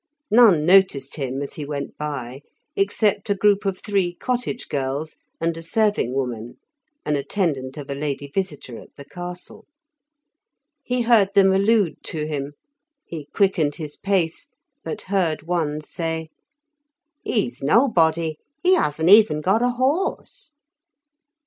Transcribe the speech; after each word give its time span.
None 0.31 0.65
noticed 0.65 1.17
him 1.17 1.43
as 1.43 1.53
he 1.53 1.63
went 1.63 1.95
by, 1.95 2.41
except 2.75 3.29
a 3.29 3.35
group 3.35 3.65
of 3.67 3.77
three 3.79 4.15
cottage 4.15 4.67
girls, 4.67 5.15
and 5.39 5.55
a 5.55 5.61
serving 5.61 6.11
woman, 6.13 6.57
an 7.05 7.15
attendant 7.15 7.77
of 7.77 7.87
a 7.87 7.93
lady 7.93 8.25
visitor 8.27 8.79
at 8.79 8.95
the 8.95 9.05
castle. 9.05 9.67
He 10.83 11.03
heard 11.03 11.31
them 11.35 11.53
allude 11.53 11.97
to 12.05 12.25
him; 12.25 12.53
he 13.05 13.25
quickened 13.31 13.75
his 13.75 13.95
pace, 13.95 14.47
but 14.83 15.01
heard 15.01 15.43
one 15.43 15.81
say, 15.81 16.31
"He's 17.21 17.61
nobody; 17.61 18.39
he 18.63 18.73
hasn't 18.73 19.09
even 19.09 19.39
got 19.39 19.61
a 19.61 19.69
horse." 19.69 20.51